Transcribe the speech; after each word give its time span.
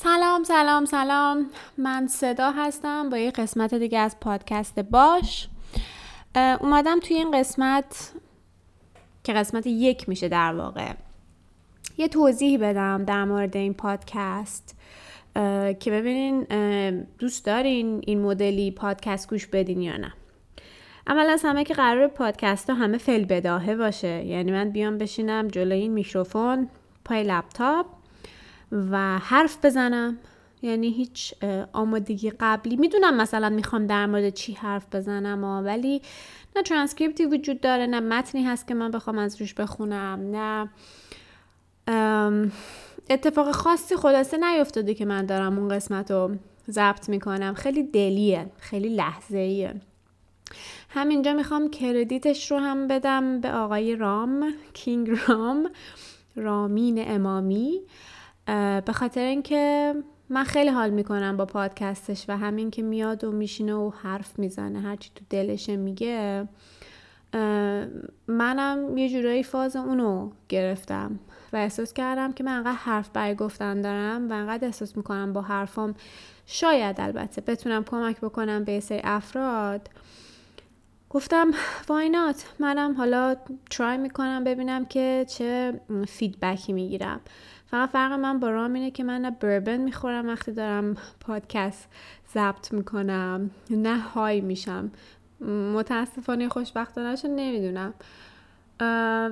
سلام 0.00 0.44
سلام 0.44 0.84
سلام. 0.84 1.50
من 1.78 2.06
صدا 2.06 2.50
هستم 2.50 3.10
با 3.10 3.18
یه 3.18 3.30
قسمت 3.30 3.74
دیگه 3.74 3.98
از 3.98 4.20
پادکست 4.20 4.78
باش. 4.78 5.48
اومدم 6.60 7.00
توی 7.00 7.16
این 7.16 7.30
قسمت 7.30 8.12
که 9.24 9.32
قسمت 9.32 9.66
یک 9.66 10.08
میشه 10.08 10.28
در 10.28 10.54
واقع. 10.54 10.92
یه 11.96 12.08
توضیح 12.08 12.58
بدم 12.60 13.04
در 13.04 13.24
مورد 13.24 13.56
این 13.56 13.74
پادکست. 13.74 14.76
که 15.80 15.90
ببینین 15.90 16.46
دوست 17.18 17.44
دارین 17.44 18.02
این 18.06 18.22
مدلی 18.22 18.70
پادکست 18.70 19.30
گوش 19.30 19.46
بدین 19.46 19.82
یا 19.82 19.96
نه. 19.96 20.12
اول 21.06 21.26
از 21.30 21.42
همه 21.44 21.64
که 21.64 21.74
قرار 21.74 22.08
پادکست 22.08 22.70
ها 22.70 22.76
همه 22.76 22.98
فل 22.98 23.24
بداهه 23.24 23.76
باشه. 23.76 24.24
یعنی 24.24 24.52
من 24.52 24.70
بیام 24.70 24.98
بشینم 24.98 25.48
جلوی 25.48 25.80
این 25.80 25.92
میکروفون 25.92 26.68
پای 27.04 27.22
لپتاپ. 27.22 27.86
و 28.72 29.18
حرف 29.18 29.64
بزنم. 29.64 30.18
یعنی 30.62 30.90
هیچ 30.90 31.34
آمادگی 31.72 32.30
قبلی. 32.40 32.76
می‌دونم 32.76 33.16
مثلا 33.16 33.48
می‌خوام 33.48 33.86
در 33.86 34.06
مورد 34.06 34.28
چی 34.34 34.52
حرف 34.52 34.86
بزنم 34.94 35.44
ولی 35.44 36.02
نه 36.56 36.62
ترانسکریپتی 36.62 37.26
وجود 37.26 37.60
داره 37.60 37.86
نه 37.86 38.00
متنی 38.00 38.44
هست 38.44 38.68
که 38.68 38.74
من 38.74 38.90
بخوام 38.90 39.18
از 39.18 39.40
روش 39.40 39.54
بخونم 39.54 40.36
نه 40.36 40.68
اتفاق 43.10 43.50
خاصی 43.50 43.96
خلاصه 43.96 44.36
نیفتاده 44.36 44.94
که 44.94 45.04
من 45.04 45.26
دارم 45.26 45.58
اون 45.58 45.68
قسمت 45.68 46.10
رو 46.10 46.36
ضبط 46.70 47.08
می‌کنم. 47.08 47.54
خیلی 47.54 47.82
دلیه 47.82 48.50
خیلی 48.58 48.88
لحظه 48.88 49.38
ایه 49.38 49.74
همینجا 50.88 51.32
می‌خوام 51.32 51.70
credit 51.70 52.30
ش 52.30 52.50
رو 52.50 52.58
هم 52.58 52.88
بدم 52.88 53.40
به 53.40 53.50
آقای 53.52 53.96
رام 53.96 54.54
کینگ 54.72 55.10
رام 55.26 55.70
رامین 56.36 57.04
امامی. 57.06 57.80
به 58.86 58.92
خاطر 58.92 59.20
اینکه 59.20 59.94
من 60.28 60.44
خیلی 60.44 60.70
حال 60.70 60.90
می‌کنم 60.90 61.36
با 61.36 61.46
پادکستش 61.46 62.24
و 62.28 62.36
همین 62.36 62.70
که 62.70 62.82
میاد 62.82 63.24
و 63.24 63.32
میشینه 63.32 63.74
و 63.74 63.90
حرف 64.02 64.38
می‌زنه 64.38 64.80
هرچی 64.80 65.10
تو 65.14 65.24
دلشه 65.30 65.76
میگه 65.76 66.48
منم 68.26 68.98
یه 68.98 69.08
جورایی 69.08 69.42
فاز 69.42 69.76
اونو 69.76 70.30
گرفتم 70.48 71.18
و 71.52 71.56
احساس 71.56 71.92
کردم 71.92 72.32
که 72.32 72.44
من 72.44 72.56
انقدر 72.56 72.72
حرف 72.72 73.08
برای 73.08 73.34
گفتن 73.34 73.80
دارم 73.80 74.30
و 74.30 74.32
انقدر 74.32 74.66
احساس 74.66 74.96
می‌کنم 74.96 75.32
با 75.32 75.42
حرفام 75.42 75.94
شاید 76.46 77.00
البته 77.00 77.40
بتونم 77.40 77.84
کمک 77.84 78.20
بکنم 78.20 78.64
به 78.64 78.80
سری 78.80 79.00
افراد. 79.04 79.88
گفتم 81.10 81.50
واینات 81.88 82.44
منم 82.58 82.96
حالا 82.96 83.36
ترای 83.70 83.96
می‌کنم 83.98 84.44
ببینم 84.44 84.84
که 84.84 85.26
چه 85.28 85.80
فیدبکی 86.08 86.72
می‌گیرم. 86.72 87.20
فقط 87.66 87.90
فرق 87.90 88.12
من 88.12 88.40
با 88.40 88.50
رام 88.50 88.74
اینه 88.74 88.90
که 88.90 89.04
من 89.04 89.20
نه 89.20 89.30
بربن 89.30 89.76
می‌خورم 89.76 90.28
وقتی 90.28 90.52
دارم 90.52 90.96
پادکست 91.20 91.88
ضبط 92.34 92.72
می‌کنم 92.72 93.50
نه 93.70 93.98
های 93.98 94.40
میشم. 94.40 94.90
متاسفانه 95.74 96.48
خوشبختانه 96.48 97.16
نمی‌دونم. 97.24 97.94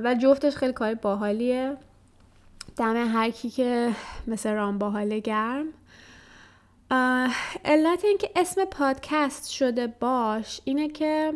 و 0.05 0.17
جفتش 0.23 0.57
خیلی 0.57 0.73
کاری 0.73 0.95
باحالیه. 0.95 1.77
دم 2.77 2.97
هر 2.97 3.31
کی 3.31 3.51
که 3.51 3.91
مثل 4.27 4.53
رام 4.53 4.79
باحال 4.79 5.19
گرم. 5.19 5.67
علت 7.65 8.05
اینکه 8.05 8.31
اسم 8.37 8.65
پادکست 8.65 9.51
شده 9.51 9.87
باش 9.87 10.61
اینه 10.65 10.89
که 10.89 11.33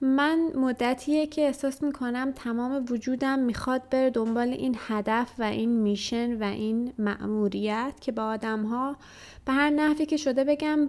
من 0.00 0.50
مدتیه 0.54 1.26
که 1.26 1.42
احساس 1.46 1.82
می‌کنم 1.82 2.32
تمام 2.32 2.84
وجودم 2.90 3.38
می‌خواد 3.38 3.88
بره 3.90 4.10
دنبال 4.10 4.48
این 4.48 4.76
هدف 4.78 5.32
و 5.38 5.42
این 5.42 5.70
میشن 5.70 6.42
و 6.42 6.44
این 6.44 6.92
مأموریت 6.98 7.92
که 8.00 8.12
با 8.12 8.24
آدم 8.24 8.62
ها 8.62 8.96
به 9.44 9.52
هر 9.52 9.70
نحوی 9.70 10.06
که 10.06 10.16
شده 10.16 10.44
بگم 10.44 10.88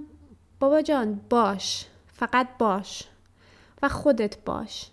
بابا 0.59 0.81
جان 0.81 1.19
باش 1.30 1.85
فقط 2.07 2.47
باش 2.59 3.03
و 3.81 3.89
خودت 3.89 4.37
باش. 4.45 4.89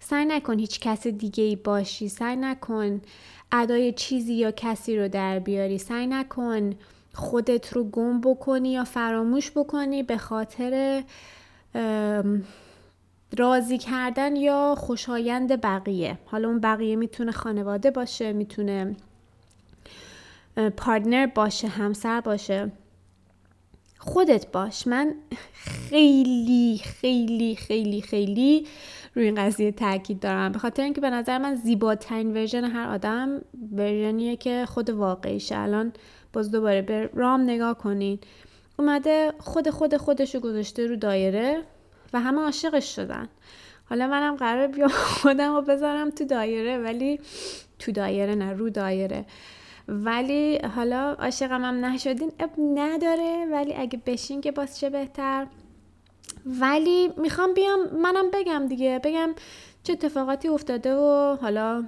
سعی 0.00 0.24
نکن 0.24 0.58
هیچ 0.58 0.80
کس 0.80 1.06
دیگه 1.06 1.44
ای 1.44 1.56
باشی 1.56 2.08
سعی 2.08 2.36
نکن 2.36 3.00
ادای 3.52 3.92
چیزی 3.92 4.34
یا 4.34 4.50
کسی 4.50 4.98
رو 4.98 5.08
در 5.08 5.38
بیاری 5.38 5.78
سعی 5.78 6.06
نکن 6.06 6.70
خودت 7.14 7.72
رو 7.72 7.84
گم 7.84 8.20
بکنی 8.20 8.72
یا 8.72 8.84
فراموش 8.84 9.50
بکنی 9.50 10.02
به 10.02 10.16
خاطر 10.16 11.02
راضی 13.38 13.78
کردن 13.78 14.36
یا 14.36 14.74
خوشایند 14.78 15.60
بقیه. 15.60 16.18
حالا 16.24 16.48
اون 16.48 16.60
بقیه 16.60 16.96
می‌تونه 16.96 17.32
خانواده 17.32 17.90
باشه 17.90 18.32
می‌تونه 18.32 18.96
پارتنر 20.76 21.26
باشه 21.26 21.68
همسر 21.68 22.20
باشه. 22.20 22.72
خودت 23.98 24.52
باش. 24.52 24.86
من 24.86 25.14
خیلی 25.52 26.80
خیلی 26.84 27.56
خیلی 27.56 28.02
خیلی 28.02 28.66
روی 29.14 29.24
این 29.24 29.34
قضیه 29.34 29.72
تاکید 29.72 30.20
دارم. 30.20 30.52
به 30.52 30.58
خاطر 30.58 30.82
اینکه 30.82 31.00
به 31.00 31.10
نظر 31.10 31.38
من 31.38 31.54
زیباترین 31.54 32.30
ورژن 32.32 32.64
هر 32.64 32.88
آدم 32.88 33.40
ورژنیه 33.72 34.36
که 34.36 34.64
خود 34.68 34.90
واقعیشه. 34.90 35.58
الان 35.58 35.92
باز 36.32 36.50
دوباره 36.50 36.82
به 36.82 37.10
رام 37.14 37.40
نگاه 37.40 37.78
کنین. 37.78 38.18
اومده 38.78 39.32
خود 39.38 39.70
خود 39.70 39.96
خودشو 39.96 40.40
گذاشته 40.40 40.86
رو 40.86 40.96
دایره. 40.96 41.62
و 42.12 42.20
همه 42.20 42.40
عاشقش 42.40 42.96
شدن. 42.96 43.28
حالا 43.90 44.06
منم 44.06 44.36
قرار 44.36 44.66
بیام 44.66 44.88
خودم 45.18 45.54
رو 45.54 45.62
بذارم 45.62 46.10
تو 46.10 46.24
دایره 46.24 46.78
ولی 46.78 47.20
تو 47.78 47.92
دایره 47.92 48.34
نه 48.34 48.52
رو 48.52 48.70
دایره. 48.70 49.24
ولی 49.88 50.58
حالا 50.58 51.16
عاشقم 51.18 51.64
هم 51.64 51.84
نشدین 51.84 52.32
اب 52.38 52.50
نداره. 52.74 53.46
ولی 53.52 53.74
اگه 53.74 54.00
بشین 54.06 54.40
که 54.40 54.52
باز 54.52 54.78
چه 54.78 54.90
بهتر. 54.90 55.46
ولی 56.46 57.08
می‌خوام 57.16 57.54
بیام 57.54 57.80
منم 58.02 58.30
بگم 58.30 58.66
دیگه. 58.68 59.00
بگم 59.04 59.34
چه 59.82 59.92
اتفاقاتی 59.92 60.48
افتاده 60.48 60.94
و 60.94 61.36
حالا 61.40 61.84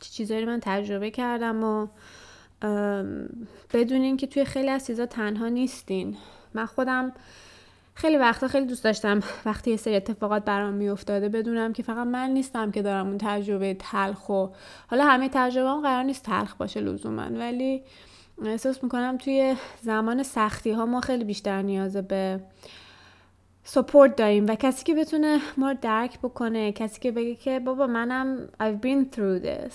چه 0.00 0.10
چیزایی 0.10 0.44
من 0.44 0.60
تجربه 0.62 1.10
کردم 1.10 1.64
و 1.64 1.86
بدونین 3.72 4.16
که 4.16 4.26
توی 4.26 4.44
خیلی 4.44 4.68
از 4.68 4.86
چیزا 4.86 5.06
تنها 5.06 5.48
نیستین. 5.48 6.16
من 6.54 6.66
خودم 6.66 7.12
خیلی 8.00 8.16
وقتا 8.16 8.48
خیلی 8.48 8.66
دوست 8.66 8.84
داشتم 8.84 9.20
وقتی 9.46 9.70
یه 9.70 9.76
سری 9.76 9.96
اتفاقات 9.96 10.44
برام 10.44 10.74
میافتاده 10.74 11.28
بدونم 11.28 11.72
که 11.72 11.82
فقط 11.82 12.06
من 12.06 12.30
نیستم 12.30 12.70
که 12.70 12.82
دارم 12.82 13.06
اون 13.06 13.18
تجربه 13.18 13.74
تلخ 13.74 14.28
و 14.28 14.46
حالا 14.86 15.04
همه 15.04 15.28
تجربه 15.32 15.68
هم 15.68 15.80
قرار 15.80 16.02
نیست 16.02 16.24
تلخ 16.24 16.54
باشه 16.54 16.80
لزوما 16.80 17.22
ولی 17.22 17.82
احساس 18.44 18.84
می‌کنم 18.84 19.18
توی 19.18 19.56
زمان 19.80 20.22
سختی 20.22 20.70
ها 20.70 20.86
ما 20.86 21.00
خیلی 21.00 21.24
بیشتر 21.24 21.62
نیاز 21.62 21.96
به 21.96 22.40
سپورت 23.64 24.16
داریم 24.16 24.46
و 24.48 24.54
کسی 24.54 24.84
که 24.84 24.94
بتونه 24.94 25.40
ما 25.56 25.72
درک 25.72 26.18
بکنه 26.18 26.72
کسی 26.72 27.00
که 27.00 27.12
بگه 27.12 27.34
که 27.34 27.60
بابا 27.60 27.86
منم 27.86 28.48
I've 28.60 28.86
been 28.86 29.16
through 29.16 29.44
this 29.44 29.74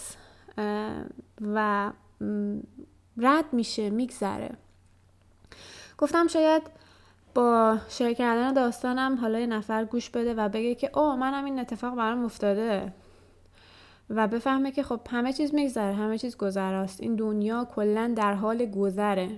و 1.41 1.91
رد 3.17 3.45
میشه 3.51 3.89
میگذره. 3.89 4.49
گفتم 5.97 6.27
شاید 6.27 6.84
با 7.35 7.77
شیر 7.89 8.13
کردن 8.13 8.53
داستانم 8.53 9.15
حالا 9.15 9.39
یه 9.39 9.47
نفر 9.47 9.85
گوش 9.85 10.09
بده 10.09 10.33
و 10.33 10.49
بگه 10.49 10.75
که 10.75 10.99
او 10.99 11.15
منم 11.15 11.45
این 11.45 11.59
اتفاق 11.59 11.95
برام 11.95 12.25
افتاده. 12.25 12.93
و 14.09 14.27
بفهمه 14.27 14.71
که 14.71 14.83
خب 14.83 14.99
همه 15.09 15.33
چیز 15.33 15.53
میگذره 15.53 15.93
همه 15.93 16.17
چیز 16.17 16.37
گذراست. 16.37 17.01
این 17.01 17.15
دنیا 17.15 17.67
کلا 17.75 18.13
در 18.15 18.33
حال 18.33 18.65
گذره. 18.65 19.29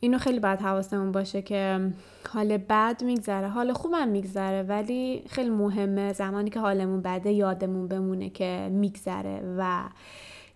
اینو 0.00 0.18
خیلی 0.18 0.40
باید 0.40 0.60
حواسمون 0.60 1.12
باشه 1.12 1.42
که 1.42 1.80
حال 2.28 2.56
بد 2.56 3.02
میگذره 3.04 3.48
حال 3.48 3.72
خوبم 3.72 4.08
میگذره 4.08 4.62
ولی 4.62 5.24
خیلی 5.28 5.50
مهمه 5.50 6.12
زمانی 6.12 6.50
که 6.50 6.60
حالمون 6.60 7.02
بده 7.02 7.32
یادمون 7.32 7.88
بمونه 7.88 8.30
که 8.30 8.68
میگذره 8.72 9.54
و 9.58 9.82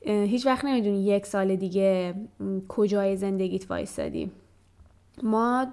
هیچ 0.02 0.46
وقت 0.46 0.64
نمی‌دونی 0.64 1.04
یک 1.04 1.26
سال 1.26 1.56
دیگه 1.56 2.14
کجای 2.68 3.16
زندگیت 3.16 3.70
وایستادی 3.70 4.30
ما 5.22 5.66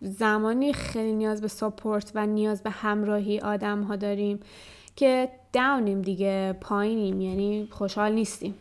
زمانی 0.00 0.72
خیلی 0.72 1.12
نیاز 1.12 1.40
به 1.40 1.48
سپورت 1.48 2.12
و 2.14 2.26
نیاز 2.26 2.62
به 2.62 2.70
همراهی 2.70 3.40
آدم 3.40 3.82
ها 3.82 3.96
داریم 3.96 4.40
که 4.96 5.28
داونیم 5.52 6.02
دیگه 6.02 6.56
پایینیم 6.60 7.20
یعنی 7.20 7.68
خوشحال 7.70 8.12
نیستیم. 8.12 8.54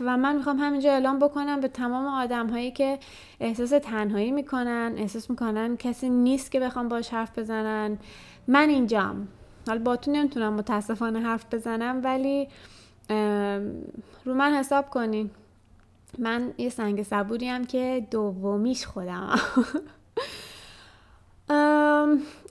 و 0.00 0.16
من 0.16 0.36
می‌خوام 0.36 0.58
همینجا 0.58 0.90
اعلام 0.90 1.18
بکنم 1.18 1.60
به 1.60 1.68
تمام 1.68 2.06
آدم 2.06 2.48
هایی 2.48 2.70
که 2.70 2.98
احساس 3.40 3.70
تنهایی 3.70 4.30
می‌کنن 4.30 4.94
احساس 4.96 5.30
می‌کنن 5.30 5.76
کسی 5.76 6.08
نیست 6.08 6.50
که 6.50 6.60
بخوام 6.60 6.88
باش 6.88 7.08
حرف 7.08 7.38
بزنن. 7.38 7.98
من 8.48 8.68
اینجام. 8.68 9.28
حالا 9.68 9.96
تو 9.96 10.10
نمی‌تونم 10.10 10.52
متاسفانه 10.52 11.20
حرف 11.20 11.54
بزنم 11.54 12.00
ولی 12.04 12.48
رو 14.24 14.34
من 14.34 14.54
حساب 14.54 14.90
کنین. 14.90 15.30
من 16.18 16.54
یه 16.58 16.68
سنگ 16.68 17.02
صبوری 17.02 17.48
هم 17.48 17.64
که 17.64 18.06
دومیش 18.10 18.86
خودم. 18.86 19.36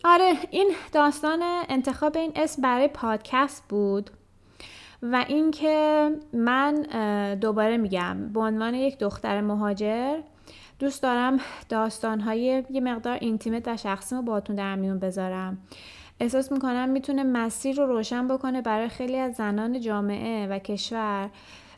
آره 0.03 0.33
این 0.51 0.71
داستان 0.91 1.39
انتخاب 1.69 2.17
این 2.17 2.31
اسم 2.35 2.61
برای 2.61 2.87
پادکست 2.87 3.63
بود 3.69 4.09
و 5.01 5.25
اینکه 5.27 6.09
من 6.33 6.73
دوباره 7.41 7.77
میگم 7.77 8.29
به 8.33 8.39
عنوان 8.39 8.73
یک 8.73 8.97
دختر 8.97 9.41
مهاجر 9.41 10.19
دوست 10.79 11.03
دارم 11.03 11.39
داستانهای 11.69 12.63
یه 12.69 12.81
مقدار 12.81 13.17
اینتیمت 13.21 13.67
و 13.67 13.77
شخصی 13.77 14.15
رو 14.15 14.21
باتون 14.21 14.55
در 14.55 14.75
میون 14.75 14.99
بذارم. 14.99 15.57
احساس 16.19 16.51
می‌کنم 16.51 16.89
می‌تونه 16.89 17.23
مسیر 17.23 17.75
رو 17.75 17.85
روشن 17.85 18.27
بکنه 18.27 18.61
برای 18.61 18.89
خیلی 18.89 19.17
از 19.17 19.35
زنان 19.35 19.79
جامعه 19.79 20.47
و 20.47 20.59
کشور 20.59 21.29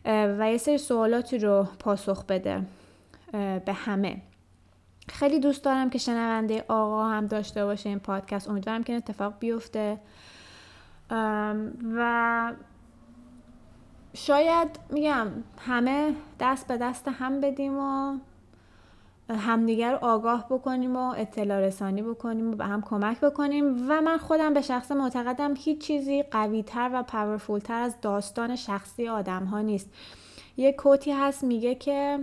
و 0.08 0.52
یه 0.52 0.58
سری 0.58 0.78
سوالاتی 0.78 1.38
رو 1.38 1.68
پاسخ 1.80 2.26
بده 2.26 2.62
به 3.66 3.74
همه. 3.74 4.22
خیلی 5.10 5.40
دوست 5.40 5.64
دارم 5.64 5.90
که 5.90 5.98
شنونده 5.98 6.66
آقا 6.68 7.06
هم 7.06 7.28
داشته 7.28 7.66
باشه 7.66 7.90
این 7.90 8.00
پادکست. 8.00 8.50
امیدوارم 8.50 8.84
که 8.84 8.94
اتفاق 8.94 9.34
بیفته. 9.40 9.98
و 11.96 12.54
شاید 14.14 14.80
میگم 14.90 15.28
همه 15.60 16.14
دست 16.40 16.68
به 16.68 16.78
دست 16.78 17.08
هم 17.08 17.42
بدیم 17.42 17.80
و 17.80 18.18
همدیگر 19.30 19.92
رو 19.92 19.98
آگاه 20.06 20.46
بکنیم 20.50 20.96
و 20.96 21.14
اطلاع 21.18 21.60
رسانی 21.60 22.02
بکنیم 22.02 22.52
و 22.52 22.56
به 22.56 22.66
هم 22.66 22.82
کمک 22.82 23.20
بکنیم. 23.20 23.90
و 23.90 24.02
من 24.02 24.18
خودم 24.18 24.54
به 24.54 24.62
شخص 24.62 24.92
معتقدم 24.92 25.54
هیچ 25.58 25.82
چیزی 25.82 26.24
قوی 26.24 26.64
تر 26.64 26.90
و 26.94 27.04
پاورفولتر 27.04 27.82
از 27.82 27.96
داستان 28.02 28.56
شخصی 28.56 29.08
آدم 29.08 29.44
ها 29.44 29.62
نیست. 29.62 29.90
یه 30.58 30.74
کوتی 30.74 31.12
هست 31.12 31.44
میگه 31.44 31.76
که 31.76 32.20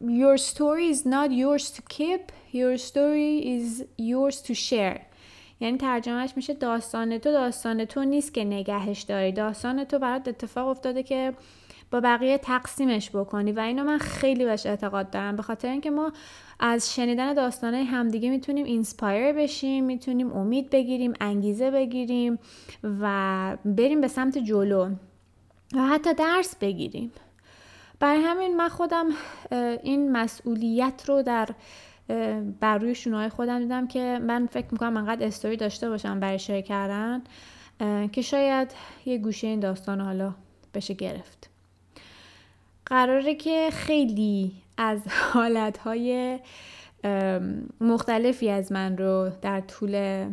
Your 0.00 0.36
story 0.38 0.90
is 0.94 1.06
not 1.06 1.30
yours 1.30 1.70
to 1.76 1.82
keep 1.96 2.32
Your 2.54 2.78
story 2.78 3.32
is 3.56 3.84
yours 3.98 4.40
to 4.42 4.54
share. 4.54 5.00
یعنی 5.60 5.78
ترجمهش 5.78 6.32
میشه 6.36 6.54
داستان 6.54 7.18
تو 7.18 7.32
داستان 7.32 7.84
تو 7.84 8.04
نیست 8.04 8.34
که 8.34 8.44
نگهش 8.44 9.02
داری. 9.02 9.32
داستان 9.32 9.84
تو 9.84 9.98
برات 9.98 10.28
اتفاق 10.28 10.68
افتاده 10.68 11.02
که 11.02 11.34
با 11.94 12.00
بقیه 12.00 12.38
تقسیمش 12.38 13.10
بکنی 13.10 13.52
و 13.52 13.60
اینو 13.60 13.84
من 13.84 13.98
خیلی 13.98 14.44
بهش 14.44 14.66
اعتقاد 14.66 15.10
دارم. 15.10 15.36
به 15.36 15.42
خاطر 15.42 15.68
اینکه 15.68 15.90
ما 15.90 16.12
از 16.60 16.94
شنیدن 16.94 17.34
داستانه 17.34 17.84
همدیگه 17.84 18.30
می‌تونیم 18.30 18.64
inspire 18.64 19.32
بشیم 19.32 19.84
می‌تونیم 19.84 20.32
امید 20.32 20.70
بگیریم 20.70 21.12
انگیزه 21.20 21.70
بگیریم 21.70 22.38
و 22.84 23.56
بریم 23.64 24.00
به 24.00 24.08
سمت 24.08 24.38
جلو 24.38 24.90
و 25.74 25.86
حتی 25.86 26.14
درس 26.14 26.56
بگیریم. 26.56 27.12
برای 28.00 28.20
همین 28.22 28.56
من 28.56 28.68
خودم 28.68 29.06
این 29.82 30.12
مسئولیت 30.12 31.04
رو 31.08 31.22
در 31.22 31.48
بر 32.60 32.78
روی 32.78 32.94
شونهای 32.94 33.28
خودم 33.28 33.58
دیدم 33.58 33.86
که 33.86 34.20
من 34.22 34.46
فکر 34.46 34.66
می‌کنم 34.72 34.96
انقدر 34.96 35.26
استوری 35.26 35.56
داشته 35.56 35.88
باشم 35.88 36.20
برای 36.20 36.38
شیر 36.38 36.60
کردن 36.60 37.22
که 38.12 38.22
شاید 38.22 38.72
یه 39.06 39.18
گوشه 39.18 39.46
این 39.46 39.60
داستان 39.60 40.00
حالا 40.00 40.34
بشه 40.74 40.94
گرفت. 40.94 41.53
قراره 42.86 43.34
که 43.34 43.68
خیلی 43.72 44.52
از 44.76 45.00
حالتهای 45.08 46.38
مختلفی 47.80 48.50
از 48.50 48.72
من 48.72 48.96
رو 48.98 49.30
در 49.42 49.60
طول 49.60 50.26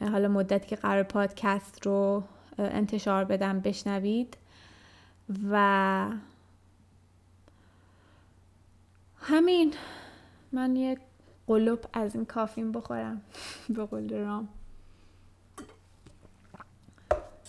حالا 0.00 0.28
مدتی 0.28 0.66
که 0.66 0.76
قرار 0.76 1.02
پادکست 1.02 1.86
رو 1.86 2.22
انتشار 2.58 3.24
بدم 3.24 3.60
بشنوید 3.60 4.36
و 5.50 6.08
همین. 9.20 9.74
من 10.52 10.76
یه 10.76 10.98
قلوب 11.46 11.78
از 11.92 12.14
این 12.14 12.24
کافین 12.24 12.72
بخورم. 12.72 13.22
به 13.76 13.84
قول 13.84 14.14
رام. 14.14 14.48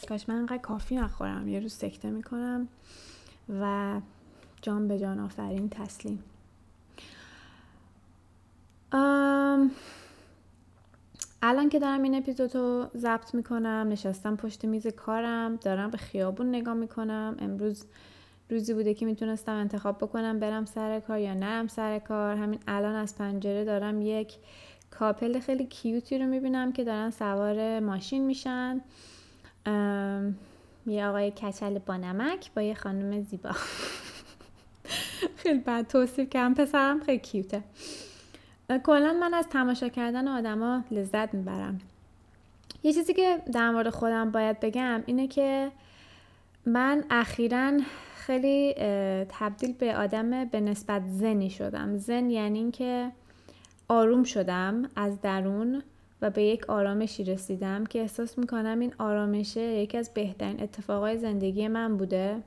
کاش 0.09 0.29
من 0.29 0.35
انقدر 0.35 0.57
کافی 0.57 0.95
نخورم. 0.95 1.47
یه 1.47 1.59
روز 1.59 1.73
سکته 1.73 2.09
می‌کنم 2.09 2.67
و 3.49 4.01
جان 4.61 4.87
به 4.87 4.99
جان 4.99 5.19
آفرین 5.19 5.69
تسلیم. 5.69 6.23
الان 11.41 11.69
که 11.69 11.79
دارم 11.79 12.03
این 12.03 12.15
اپیزود 12.15 12.55
رو 12.55 12.87
ضبط 12.97 13.35
می‌کنم 13.35 13.87
نشستم 13.89 14.35
پشت 14.35 14.65
میز 14.65 14.87
کارم 14.87 15.55
دارم 15.55 15.91
به 15.91 15.97
خیابون 15.97 16.49
نگاه 16.49 16.73
می‌کنم. 16.73 17.35
امروز 17.39 17.85
روزی 18.49 18.73
بوده 18.73 18.93
که 18.93 19.05
می‌تونستم 19.05 19.51
انتخاب 19.53 19.97
بکنم 19.97 20.39
برم 20.39 20.65
سر 20.65 20.99
کار 20.99 21.19
یا 21.19 21.33
نرم 21.33 21.67
سر 21.67 21.99
کار. 21.99 22.35
همین 22.35 22.59
الان 22.67 22.95
از 22.95 23.15
پنجره 23.15 23.65
دارم 23.65 24.01
یک 24.01 24.33
کاپل 24.91 25.39
خیلی 25.39 25.65
کیوتی 25.65 26.17
رو 26.17 26.25
می‌بینم 26.25 26.71
که 26.71 26.83
دارن 26.83 27.09
سوار 27.09 27.79
ماشین 27.79 28.25
میشن. 28.25 28.81
یه 30.85 31.05
آقای 31.05 31.31
کچل 31.31 31.79
با 31.79 31.97
نمک 31.97 32.51
با 32.53 32.61
یه 32.61 32.73
خانم 32.73 33.21
زیبا. 33.21 33.51
خیلی 35.43 35.59
بد 35.59 35.87
توصیف 35.87 36.29
کردم. 36.29 36.53
پسرم 36.53 36.99
خیلی 36.99 37.19
کیوته. 37.19 37.63
کلا 38.83 39.13
من 39.13 39.33
از 39.33 39.47
تماشا 39.47 39.89
کردن 39.89 40.27
آدما 40.27 40.83
لذت 40.91 41.33
می‌برم. 41.33 41.79
یه 42.83 42.93
چیزی 42.93 43.13
که 43.13 43.41
در 43.53 43.71
مورد 43.71 43.89
خودم 43.89 44.31
باید 44.31 44.59
بگم 44.59 45.03
اینه 45.05 45.27
که 45.27 45.71
من 46.65 47.03
اخیرا 47.09 47.71
خیلی 48.15 48.73
تبدیل 49.29 49.73
به 49.73 49.95
آدم 49.95 50.45
به 50.45 50.59
نسبت 50.59 51.01
زنی 51.07 51.49
شدم. 51.49 51.97
زن 51.97 52.29
یعنی 52.29 52.59
اینکه 52.59 53.11
آروم 53.87 54.23
شدم 54.23 54.89
از 54.95 55.21
درون 55.21 55.83
و 56.21 56.29
به 56.29 56.43
یک 56.43 56.69
آرامشی 56.69 57.23
رسیدم 57.23 57.85
که 57.85 57.99
احساس 57.99 58.37
می‌کنم 58.37 58.79
این 58.79 58.93
آرامشه 58.97 59.61
یکی 59.61 59.97
از 59.97 60.13
بهترین 60.13 60.63
اتفاقای 60.63 61.17
زندگی 61.17 61.67
من 61.67 61.97
بوده. 61.97 62.37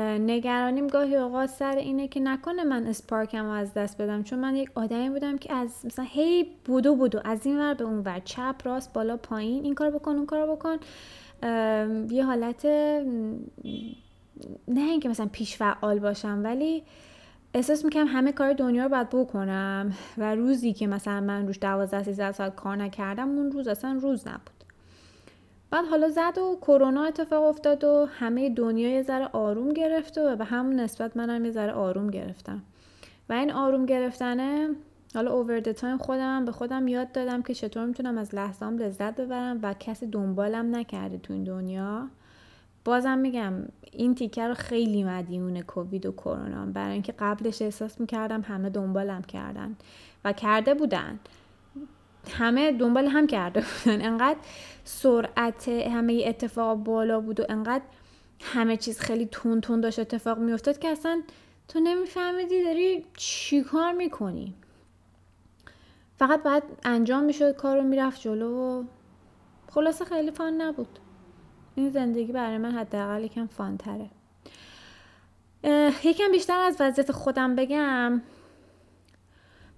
نگرانیم 0.00 0.86
گاهی 0.86 1.16
اوقات 1.16 1.48
سر 1.48 1.76
اینه 1.76 2.08
که 2.08 2.20
نکنه 2.20 2.64
من 2.64 2.86
اسپارکم 2.86 3.44
رو 3.44 3.50
از 3.50 3.74
دست 3.74 4.02
بدم. 4.02 4.22
چون 4.22 4.38
من 4.38 4.56
یک 4.56 4.70
آدمی 4.74 5.10
بودم 5.10 5.38
که 5.38 5.54
از 5.54 5.86
مثلا 5.86 6.04
هی 6.08 6.46
بودو 6.64 6.96
بودو 6.96 7.20
از 7.24 7.46
این 7.46 7.58
ور 7.58 7.74
به 7.74 7.84
اون 7.84 7.98
ور 7.98 8.20
چپ 8.24 8.54
راست 8.64 8.92
بالا 8.92 9.16
پایین 9.16 9.64
این 9.64 9.74
کار 9.74 9.90
بکن 9.90 10.10
اون 10.10 10.26
کار 10.26 10.56
بکن. 10.56 10.76
یه 12.10 12.24
حالت 12.24 12.66
نه 14.68 14.80
اینکه 14.90 15.08
مثلا 15.08 15.28
پیش 15.32 15.56
فعال 15.56 15.98
باشم 15.98 16.40
ولی 16.44 16.82
احساس 17.54 17.84
می‌کنم 17.84 18.06
همه 18.06 18.32
کار 18.32 18.52
دنیا 18.52 18.82
رو 18.82 18.88
باید 18.88 19.10
بکنم. 19.10 19.92
و 20.18 20.34
روزی 20.34 20.72
که 20.72 20.86
مثلا 20.86 21.20
من 21.20 21.46
روش 21.46 21.58
دوازده 21.58 22.02
سیزده 22.02 22.32
ساعت 22.32 22.54
کار 22.54 22.76
نکردم 22.76 23.28
اون 23.28 23.52
روز 23.52 23.68
اصلا 23.68 23.98
روز 24.02 24.28
نبود. 24.28 24.61
بعد 25.72 25.84
حالا 25.84 26.08
زد 26.08 26.38
و 26.38 26.58
کرونا 26.60 27.04
اتفاق 27.04 27.44
افتاد 27.44 27.84
و 27.84 28.06
همه 28.10 28.50
دنیا 28.50 28.90
یه 28.90 29.02
ذره 29.02 29.28
آروم 29.32 29.72
گرفت 29.72 30.18
و 30.18 30.36
به 30.36 30.44
همون 30.44 30.80
نسبت 30.80 31.16
منم 31.16 31.44
یه 31.44 31.50
ذره 31.50 31.72
آروم 31.72 32.10
گرفتم. 32.10 32.62
و 33.28 33.32
این 33.32 33.52
آروم 33.52 33.86
گرفتنه 33.86 34.68
حالا 35.14 35.32
اوور 35.32 35.60
تایم 35.60 35.98
خودم 35.98 36.44
به 36.44 36.52
خودم 36.52 36.88
یاد 36.88 37.12
دادم 37.12 37.42
که 37.42 37.54
چطور 37.54 37.86
می‌تونم 37.86 38.18
از 38.18 38.34
لحظام 38.34 38.78
لذت 38.78 39.16
ببرم 39.16 39.58
و 39.62 39.74
کسی 39.80 40.06
دنبالم 40.06 40.76
نکرده 40.76 41.18
تو 41.18 41.32
این 41.32 41.44
دنیا. 41.44 42.08
بازم 42.84 43.18
میگم 43.18 43.52
این 43.92 44.14
تیکه 44.14 44.48
رو 44.48 44.54
خیلی 44.54 45.04
مدیون 45.04 45.62
کووید 45.62 46.06
و 46.06 46.12
کرونا. 46.12 46.66
برای 46.66 46.92
اینکه 46.92 47.14
قبلش 47.18 47.62
احساس 47.62 48.00
می‌کردم 48.00 48.40
همه 48.40 48.70
دنبالم 48.70 49.22
کردن 49.22 49.76
و 50.24 50.32
کرده 50.32 50.74
بودن. 50.74 51.18
همه 52.30 52.72
دنبال 52.72 53.06
هم 53.06 53.26
کرده 53.26 53.64
بودن. 53.84 54.06
انقدر 54.06 54.38
سرعت 54.84 55.68
همه 55.68 56.24
اتفاق 56.26 56.78
بالا 56.78 57.20
بود 57.20 57.40
و 57.40 57.44
انقدر 57.48 57.84
همه 58.42 58.76
چیز 58.76 59.00
خیلی 59.00 59.26
تون 59.26 59.60
تون 59.60 59.80
داشت 59.80 59.98
اتفاق 59.98 60.38
میافتاد 60.38 60.78
که 60.78 60.88
اصلا 60.88 61.22
تو 61.68 61.80
نمیفهمیدی 61.80 62.64
داری 62.64 63.04
چی 63.16 63.62
کار 63.62 63.92
می‌کنی. 63.92 64.54
فقط 66.18 66.42
باید 66.42 66.62
انجام 66.84 67.22
می‌شد 67.22 67.56
کار 67.56 67.76
رو 67.76 67.82
می‌رفت 67.82 68.20
جلو 68.20 68.56
و 68.56 68.84
خلاصه 69.70 70.04
خیلی 70.04 70.30
fun 70.30 70.60
نبود. 70.60 70.98
این 71.74 71.90
زندگی 71.90 72.32
برای 72.32 72.58
من 72.58 72.70
حداقل 72.72 73.24
یکم 73.24 73.46
fun 73.46 73.76
تره 73.76 74.10
یکم 76.04 76.30
بیشتر 76.32 76.60
از 76.60 76.76
وضعیت 76.80 77.12
خودم 77.12 77.56
بگم. 77.56 78.22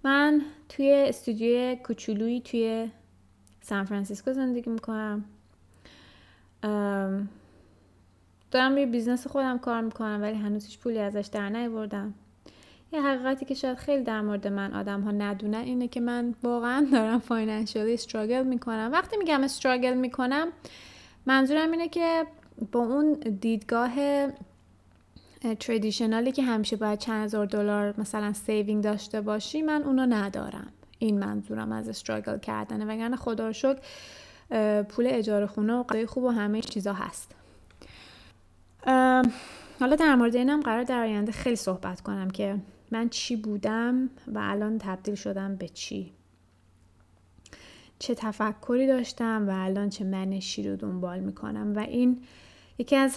من 0.05 0.43
توی 0.69 1.05
استودیوی 1.09 1.77
کوچولویی 1.77 2.41
توی 2.41 2.91
سان 3.61 3.85
فرانسیسکو 3.85 4.33
زندگی 4.33 4.71
می‌کنم. 4.71 5.25
دارم 8.51 8.73
روی 8.73 8.87
business 8.87 9.27
خودم 9.27 9.59
کار 9.59 9.81
می‌کنم 9.81 10.19
ولی 10.23 10.37
هنوز 10.39 10.67
هیچ 10.67 10.79
پولی 10.79 10.99
ازش 10.99 11.29
در 11.33 11.49
نیاوردم. 11.49 12.15
یه 12.93 13.03
حقیقتی 13.03 13.45
که 13.45 13.55
شاید 13.55 13.77
خیلی 13.79 14.05
در 14.05 14.21
مورد 14.21 14.47
من 14.47 14.75
آدم 14.75 15.01
ها 15.01 15.11
ندونن 15.11 15.55
اینه 15.55 15.89
که 15.89 16.01
من 16.01 16.35
واقعا 16.43 16.87
دارم 16.93 17.19
financially 17.19 17.95
struggle 17.95 18.43
می‌کنم. 18.43 18.91
وقتی 18.93 19.17
میگم 19.17 19.45
struggle 19.45 19.95
می‌کنم 19.95 20.49
منظورم 21.27 21.71
اینه 21.71 21.89
که 21.89 22.27
با 22.73 22.81
اون 22.81 23.13
دیدگاه 23.13 23.95
traditional 25.61 26.27
ی 26.27 26.33
که 26.33 26.43
همیشه 26.43 26.77
باید 26.77 26.99
چند 26.99 27.25
هزار 27.25 27.47
دلار 27.47 27.95
مثلا 27.99 28.33
saving 28.33 28.85
داشته 28.85 29.21
باشی 29.21 29.63
من 29.63 29.83
اونو 29.83 30.07
ندارم. 30.07 30.73
این 30.99 31.19
منظورم 31.19 31.73
از 31.73 31.89
struggle 31.89 32.39
کردنه. 32.39 32.85
وگرنه 32.85 33.17
خدا 33.17 33.47
رو 33.47 33.53
شکر 33.53 33.79
پول 34.83 35.07
اجاره 35.11 35.47
خونه 35.47 35.75
و 35.75 35.83
غذای 35.83 36.07
خوب 36.07 36.25
و 36.25 36.31
همه 36.31 36.61
چیزا 36.61 36.93
هست. 36.93 37.33
حالا 39.81 39.97
در 39.97 40.15
مورد 40.15 40.37
اینم 40.37 40.61
قراره 40.61 40.83
در 40.83 41.01
آینده 41.01 41.33
خیلی 41.33 41.57
صحبت 41.57 42.01
کنم 42.01 42.31
که 42.31 42.57
من 42.91 43.09
چی 43.09 43.37
بودم 43.37 44.11
و 44.27 44.39
الان 44.39 44.79
تبدیل 44.79 45.15
شدم 45.15 45.57
به 45.57 45.69
چی. 45.69 46.13
چه 47.99 48.15
تفکری 48.15 48.87
داشتم 48.87 49.49
و 49.49 49.65
الان 49.65 49.89
چه 49.89 50.05
منشی 50.05 50.69
رو 50.69 50.77
دنبال 50.77 51.21
می‌کنم. 51.21 51.73
و 51.77 51.79
این 51.79 52.23
یکی 52.79 52.97
از 52.97 53.17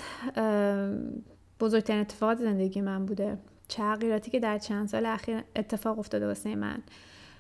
بزرگترین 1.60 2.02
اتفاقات 2.02 2.38
زندگی 2.38 2.82
من 2.82 3.06
بوده. 3.06 3.38
تغییراتی 3.70 4.32
که 4.32 4.40
در 4.40 4.58
چند 4.58 4.88
سال 4.88 5.06
اخیر 5.06 5.44
اتفاق 5.56 6.00
افتاده 6.00 6.28
واسه 6.28 6.56
من. 6.56 6.84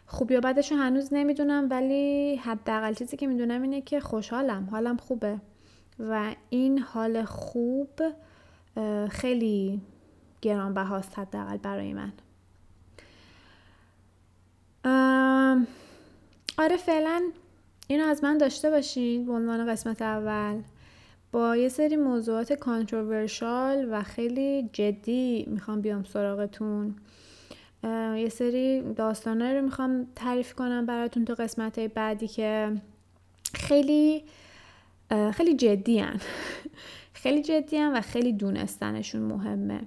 خوب 0.05 0.31
یا 0.31 0.39
بدش 0.39 0.71
رو 0.71 0.77
هنوز 0.77 1.09
نمی‌دونم 1.12 1.67
ولی 1.69 2.36
حداقل 2.36 2.93
چیزی 2.93 3.17
که 3.17 3.27
می‌دونم 3.27 3.62
اینه 3.62 3.81
که 3.81 4.00
خوشحالم. 4.00 4.67
حالم 4.71 4.97
خوبه. 4.97 5.39
و 6.00 6.36
این 6.50 6.79
حال 6.79 7.25
خوب 7.25 7.89
خیلی 9.09 9.81
گرانبهاست 10.41 11.19
حداقل 11.19 11.57
برای 11.57 11.93
من. 11.93 12.13
آره 16.57 16.77
فعلا 16.77 17.21
اینو 17.88 18.05
از 18.05 18.24
من 18.24 18.38
داشته 18.38 18.69
باشین 18.69 19.25
به 19.25 19.33
عنوان 19.33 19.71
قسمت 19.71 20.01
اول. 20.01 20.62
با 21.31 21.55
یه 21.57 21.69
سری 21.69 21.96
موضوعات 21.96 22.53
کانتروورشال 22.53 23.88
و 23.91 24.03
خیلی 24.03 24.69
جدی 24.74 25.46
می‌خوام 25.48 25.81
بیام 25.81 26.03
سراغتون 26.03 26.96
یه 28.15 28.29
سری 28.29 28.93
داستانه 28.93 29.53
رو 29.53 29.62
می‌خوام 29.62 30.07
تعریف 30.15 30.53
کنم 30.53 30.86
براتون 30.86 31.25
تو 31.25 31.34
قسمت 31.34 31.79
بعدی 31.79 32.27
که 32.27 32.72
خیلی 33.53 34.24
خیلی 35.34 35.55
جدی 35.55 36.00
هن. 36.00 36.19
خیلی 37.13 37.41
جدی 37.41 37.77
هن 37.77 37.98
و 37.98 38.01
خیلی 38.01 38.34
دونستنشون 38.34 39.22
مهمه 39.22 39.81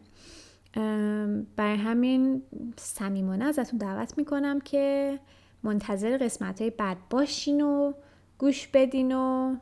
برای 1.56 1.76
همین 1.76 2.42
صمیمانه 2.76 3.44
ازتون 3.44 3.78
دعوت 3.78 4.18
می‌کنم 4.18 4.60
که 4.60 5.18
منتظر 5.62 6.16
قسمت 6.16 6.60
های 6.60 6.70
بد 6.70 6.96
باشین 7.10 7.60
و 7.60 7.92
گوش 8.38 8.68
بدین 8.68 9.12
و 9.16 9.56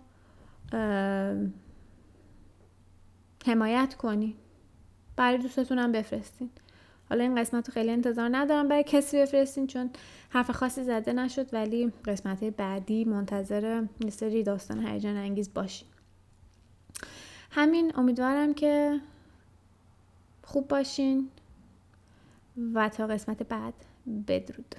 حمایت 3.46 3.94
کنین 3.94 4.34
برای 5.16 5.38
دوستتون 5.38 5.78
هم 5.78 5.92
بفرستین. 5.92 6.50
حالا 7.08 7.22
این 7.22 7.34
قسمت 7.40 7.68
رو 7.68 7.74
خیلی 7.74 7.90
انتظار 7.90 8.28
ندارم 8.32 8.68
برای 8.68 8.84
کسی 8.84 9.18
بفرستین 9.18 9.66
چون 9.66 9.90
حرف 10.30 10.50
خاصی 10.50 10.84
زده 10.84 11.12
نشد 11.12 11.54
ولی 11.54 11.92
قسمت 12.04 12.44
بعدی 12.44 13.04
منتظر 13.04 13.82
یه 14.04 14.10
سری 14.10 14.42
داستان 14.42 14.86
هیجان 14.86 15.16
انگیز 15.16 15.54
باشین 15.54 15.88
همین 17.50 17.92
امیدوارم 17.96 18.54
که 18.54 19.00
خوب 20.44 20.68
باشین 20.68 21.28
و 22.74 22.88
تا 22.88 23.06
قسمت 23.06 23.42
بعد 23.42 23.74
بدرود. 24.28 24.74